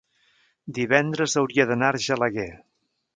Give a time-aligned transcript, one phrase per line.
[0.77, 2.49] divendres hauria d'anar a Argelaguer.